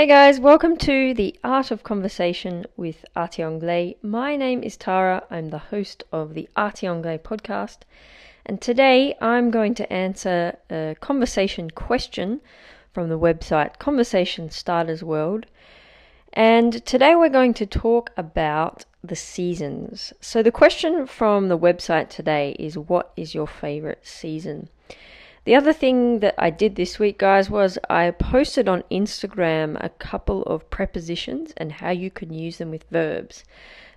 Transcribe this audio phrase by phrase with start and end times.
[0.00, 3.96] Hey guys, welcome to the Art of Conversation with Arti Anglais.
[4.00, 5.24] My name is Tara.
[5.30, 7.80] I'm the host of the Arti Anglais podcast,
[8.46, 12.40] and today I'm going to answer a conversation question
[12.94, 15.44] from the website Conversation Starters World.
[16.32, 20.14] And today we're going to talk about the seasons.
[20.18, 24.70] So the question from the website today is what is your favorite season?
[25.44, 29.88] The other thing that I did this week, guys, was I posted on Instagram a
[29.88, 33.44] couple of prepositions and how you can use them with verbs.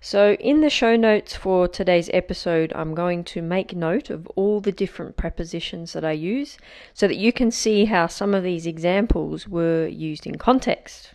[0.00, 4.60] So, in the show notes for today's episode, I'm going to make note of all
[4.60, 6.58] the different prepositions that I use
[6.94, 11.12] so that you can see how some of these examples were used in context.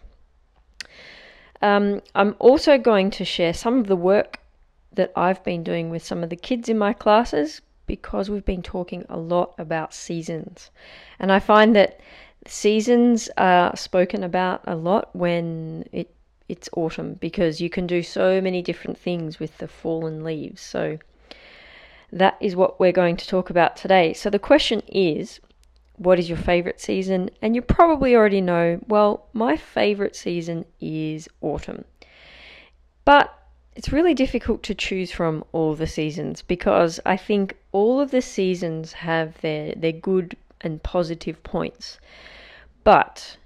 [1.62, 4.40] Um, I'm also going to share some of the work
[4.94, 8.62] that I've been doing with some of the kids in my classes because we've been
[8.62, 10.70] talking a lot about seasons.
[11.20, 12.00] And I find that
[12.46, 16.13] seasons are spoken about a lot when it
[16.50, 20.62] it's autumn because you can do so many different things with the fallen leaves.
[20.62, 20.98] So
[22.12, 24.13] that is what we're going to talk about today.
[24.13, 25.41] So the question is
[25.98, 27.29] what is your favorite season?
[27.41, 31.84] And you probably already know, well, my favorite season is autumn.
[33.04, 33.34] But
[33.77, 38.23] it's really difficult to choose from all the seasons because I think all of the
[38.23, 41.99] seasons have their, their good and positive points.
[42.83, 43.37] But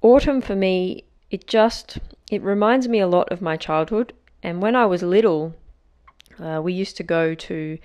[0.00, 1.98] autumn for me, it just
[2.30, 4.14] it reminds me a lot of my childhood.
[4.42, 5.54] And when I was little,
[6.38, 7.76] uh, we used to go to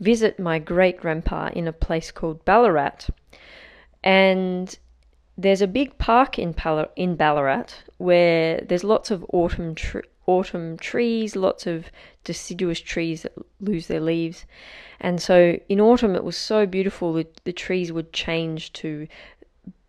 [0.00, 3.08] visit my great grandpa in a place called Ballarat.
[4.02, 4.78] And
[5.38, 10.76] there's a big park in, Pal- in Ballarat where there's lots of autumn tre- autumn
[10.76, 11.90] trees, lots of
[12.24, 14.44] deciduous trees that lose their leaves.
[15.00, 19.06] And so in autumn, it was so beautiful that the trees would change to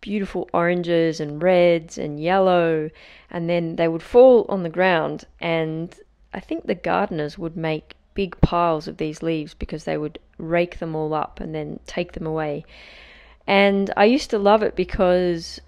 [0.00, 2.90] beautiful oranges and reds and yellow,
[3.30, 5.24] and then they would fall on the ground.
[5.40, 5.98] And
[6.32, 10.78] I think the gardeners would make big piles of these leaves because they would rake
[10.78, 12.64] them all up and then take them away.
[13.46, 15.60] And I used to love it because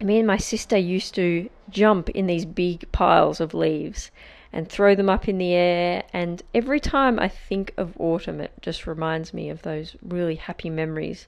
[0.00, 4.10] me and my sister used to jump in these big piles of leaves
[4.52, 6.04] and throw them up in the air.
[6.12, 10.70] And every time I think of autumn, it just reminds me of those really happy
[10.70, 11.26] memories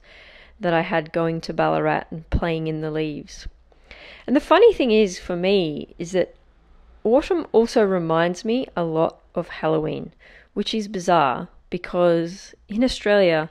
[0.59, 3.47] that I had going to Ballarat and playing in the leaves.
[4.25, 6.35] And the funny thing is for me is that
[7.03, 10.13] autumn also reminds me a lot of Halloween,
[10.53, 13.49] which is bizarre because in Australia,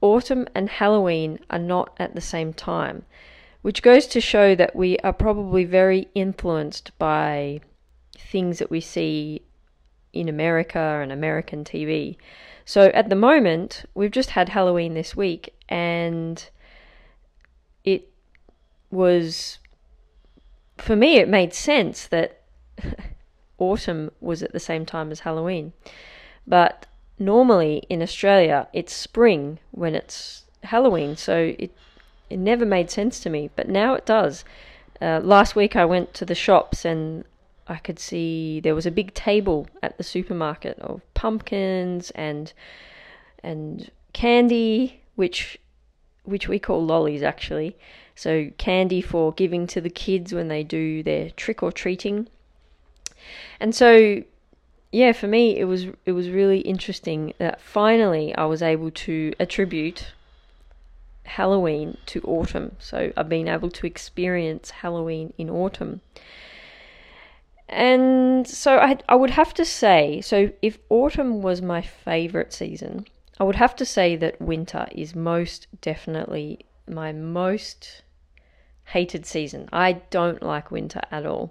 [0.00, 3.04] autumn and Halloween are not at the same time
[3.64, 7.58] which goes to show that we are probably very influenced by
[8.14, 9.40] things that we see
[10.12, 12.14] in America and American TV.
[12.66, 16.46] So at the moment, we've just had Halloween this week, and
[17.84, 18.12] it
[18.90, 19.60] was,
[20.76, 22.42] for me, it made sense that
[23.58, 25.72] autumn was at the same time as Halloween.
[26.46, 26.84] But
[27.18, 31.74] normally in Australia, it's spring when it's Halloween, so it
[32.30, 34.44] it never made sense to me, but now it does.
[35.00, 37.24] Uh, last week I went to the shops and
[37.66, 42.52] I could see there was a big table at the supermarket of pumpkins and
[43.42, 45.58] and candy, which
[46.24, 47.76] which we call lollies actually.
[48.14, 52.28] So candy for giving to the kids when they do their trick or treating.
[53.60, 54.22] And so
[54.92, 59.34] yeah, for me it was it was really interesting that finally I was able to
[59.40, 60.12] attribute
[61.24, 62.76] Halloween to autumn.
[62.78, 66.00] So I've been able to experience Halloween in autumn.
[67.68, 73.06] And so I, I would have to say, so if autumn was my favorite season,
[73.40, 78.02] I would have to say that winter is most definitely my most
[78.86, 79.68] hated season.
[79.72, 81.50] I don't like winter at all.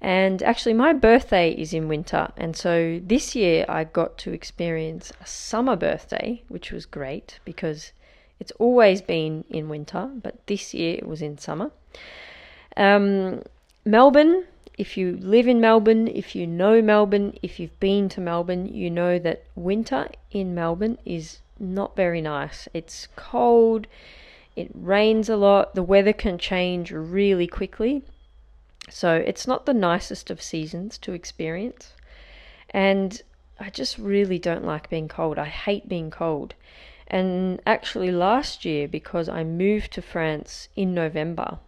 [0.00, 5.12] And actually, my birthday is in winter, and so this year I got to experience
[5.18, 7.92] a summer birthday, which was great because
[8.40, 11.70] it's always been in winter, but this year it was in summer.
[12.76, 13.42] Um,
[13.84, 14.44] Melbourne,
[14.76, 18.90] if you live in Melbourne, if you know Melbourne, if you've been to Melbourne, you
[18.90, 22.68] know that winter in Melbourne is not very nice.
[22.74, 23.86] It's cold,
[24.56, 28.02] it rains a lot, the weather can change really quickly.
[28.90, 31.92] So it's not the nicest of seasons to experience.
[32.70, 33.22] And
[33.58, 35.38] I just really don't like being cold.
[35.38, 36.54] I hate being cold.
[37.06, 41.58] And actually, last year, because I moved to France in November,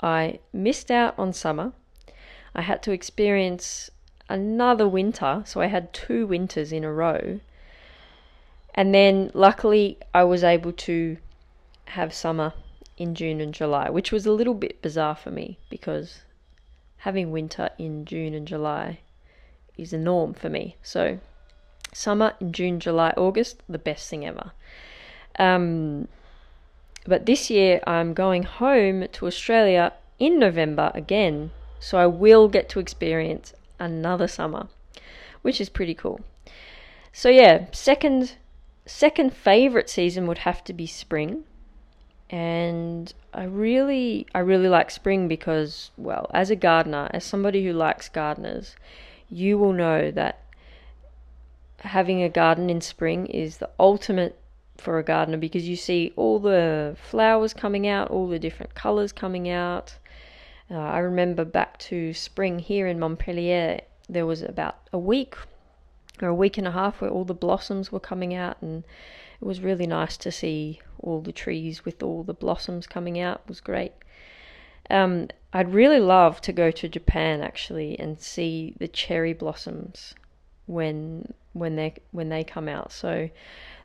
[0.00, 1.72] I missed out on summer.
[2.54, 3.90] I had to experience
[4.28, 7.40] another winter, so I had two winters in a row.
[8.74, 11.16] And then, luckily, I was able to
[11.86, 12.52] have summer
[12.96, 16.22] in June and July, which was a little bit bizarre for me because
[16.98, 19.00] having winter in June and July
[19.76, 20.76] is a norm for me.
[20.82, 21.18] So,
[21.92, 24.52] summer in June, July, August, the best thing ever.
[25.38, 26.08] Um,
[27.06, 31.50] but this year I'm going home to Australia in November again,
[31.80, 34.68] so I will get to experience another summer,
[35.42, 36.20] which is pretty cool.
[37.12, 38.36] So yeah, second
[38.86, 41.44] second favorite season would have to be spring.
[42.30, 47.72] And I really I really like spring because well, as a gardener, as somebody who
[47.72, 48.76] likes gardeners,
[49.28, 50.40] you will know that
[51.82, 54.38] having a garden in spring is the ultimate
[54.78, 59.12] for a gardener because you see all the flowers coming out, all the different colors
[59.12, 59.96] coming out.
[60.70, 65.36] Uh, I remember back to spring here in Montpellier, there was about a week
[66.20, 68.84] or a week and a half where all the blossoms were coming out, and
[69.40, 73.42] it was really nice to see all the trees with all the blossoms coming out.
[73.44, 73.92] It was great.
[74.88, 80.14] Um, I'd really love to go to Japan actually and see the cherry blossoms
[80.66, 82.92] when when they when they come out.
[82.92, 83.28] So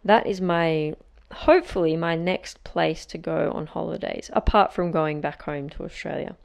[0.06, 0.96] that is my
[1.32, 6.36] hopefully my next place to go on holidays apart from going back home to Australia.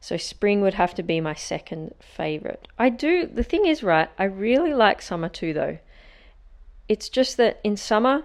[0.00, 2.68] So spring would have to be my second favorite.
[2.78, 5.78] I do, the thing is, right, I really like summer too, though.
[6.88, 8.24] It's just that in summer,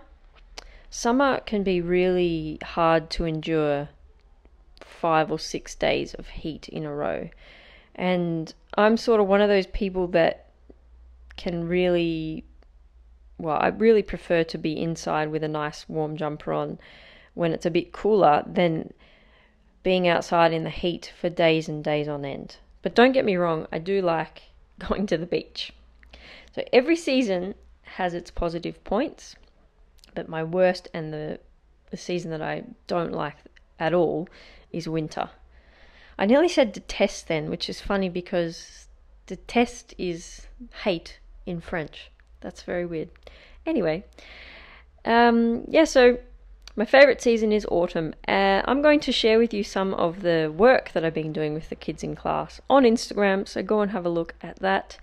[0.89, 3.89] summer can be really hard to endure
[4.81, 7.29] five or six days of heat in a row.
[7.95, 10.42] And I'm sort of one of those people that
[11.37, 12.45] can really,
[13.37, 16.79] well, I really prefer to be inside with a nice warm jumper on
[17.33, 18.93] when it's a bit cooler than
[19.81, 22.57] being outside in the heat for days and days on end.
[22.81, 24.43] But don't get me wrong, I do like
[24.79, 25.73] going to the beach.
[26.53, 29.35] So every season has its positive points,
[30.13, 31.39] but my worst and the,
[31.89, 33.37] the season that I don't like
[33.79, 34.27] at all
[34.71, 35.29] is winter.
[36.17, 38.87] I nearly said detest then, which is funny because
[39.25, 40.47] detest is
[40.83, 42.11] hate in French.
[42.41, 43.09] That's very weird.
[43.65, 44.03] Anyway,
[45.05, 46.17] um, yeah, so
[46.75, 48.15] my favourite season is autumn.
[48.27, 51.53] Uh, I'm going to share with you some of the work that I've been doing
[51.53, 54.97] with the kids in class on Instagram, so go and have a look at that.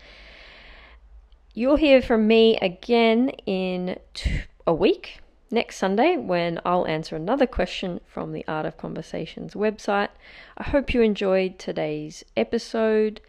[1.55, 5.21] You'll hear from me again in t- a week,
[5.51, 10.11] next Sunday, when I'll answer another question from the Art of Conversations website.
[10.57, 13.21] I hope you enjoyed today's episode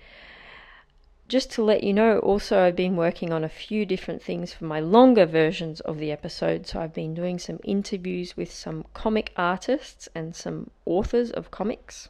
[1.31, 4.65] just to let you know, also, I've been working on a few different things for
[4.65, 6.67] my longer versions of the episode.
[6.67, 12.09] So, I've been doing some interviews with some comic artists and some authors of comics.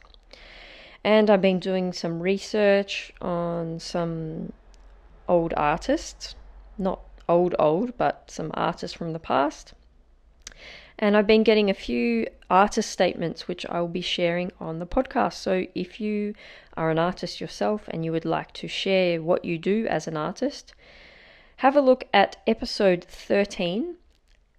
[1.04, 4.52] And I've been doing some research on some
[5.28, 6.34] old artists,
[6.76, 6.98] not
[7.28, 9.72] old, old, but some artists from the past.
[10.98, 14.86] And I've been getting a few artist statements which I will be sharing on the
[14.86, 15.34] podcast.
[15.34, 16.34] So if you
[16.76, 20.16] are an artist yourself and you would like to share what you do as an
[20.16, 20.74] artist,
[21.56, 23.96] have a look at episode 13,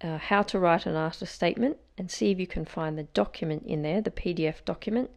[0.02, 3.64] uh, How to Write an Artist Statement, and see if you can find the document
[3.66, 5.10] in there, the PDF document.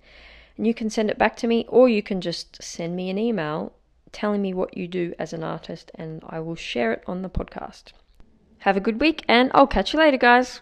[0.58, 3.18] And you can send it back to me, or you can just send me an
[3.18, 3.74] email
[4.12, 7.30] telling me what you do as an artist, and I will share it on the
[7.30, 7.94] podcast.
[8.60, 10.62] Have a good week, and I'll catch you later, guys.